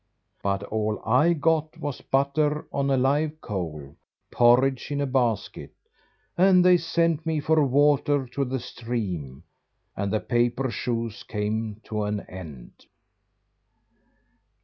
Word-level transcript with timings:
But 0.41 0.63
all 0.63 0.99
I 1.05 1.33
got 1.33 1.77
was 1.77 2.01
butter 2.01 2.65
on 2.73 2.89
a 2.89 2.97
live 2.97 3.39
coal, 3.39 3.95
porridge 4.31 4.89
in 4.89 4.99
a 4.99 5.05
basket, 5.05 5.73
and 6.35 6.65
they 6.65 6.75
sent 6.77 7.23
me 7.23 7.39
for 7.39 7.63
water 7.63 8.25
to 8.29 8.43
the 8.43 8.59
stream, 8.59 9.43
and 9.95 10.11
the 10.11 10.19
paper 10.19 10.71
shoes 10.71 11.21
came 11.21 11.81
to 11.83 12.05
an 12.05 12.21
end. 12.21 12.87